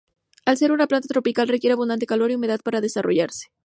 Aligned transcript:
Al 0.53 0.57
ser 0.61 0.69
una 0.75 0.87
planta 0.87 1.07
tropical 1.09 1.47
requiere 1.47 1.73
abundante 1.75 2.07
calor 2.07 2.31
y 2.31 2.35
humedad 2.35 2.61
para 2.63 2.81
desarrollarse. 2.81 3.49